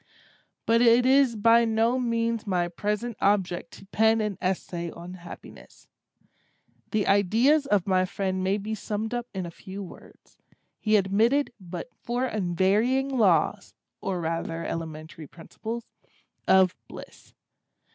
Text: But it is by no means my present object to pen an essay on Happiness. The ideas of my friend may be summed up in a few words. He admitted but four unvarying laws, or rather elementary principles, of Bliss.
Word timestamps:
But 0.65 0.81
it 0.81 1.05
is 1.05 1.35
by 1.35 1.63
no 1.63 1.99
means 1.99 2.47
my 2.47 2.67
present 2.69 3.15
object 3.21 3.71
to 3.73 3.85
pen 3.85 4.19
an 4.19 4.35
essay 4.41 4.89
on 4.89 5.13
Happiness. 5.13 5.87
The 6.89 7.05
ideas 7.05 7.67
of 7.67 7.85
my 7.85 8.05
friend 8.05 8.43
may 8.43 8.57
be 8.57 8.73
summed 8.73 9.13
up 9.13 9.27
in 9.31 9.45
a 9.45 9.51
few 9.51 9.83
words. 9.83 10.39
He 10.79 10.95
admitted 10.95 11.53
but 11.59 11.93
four 11.93 12.25
unvarying 12.25 13.09
laws, 13.09 13.75
or 14.01 14.19
rather 14.19 14.65
elementary 14.65 15.27
principles, 15.27 15.85
of 16.47 16.73
Bliss. 16.87 17.35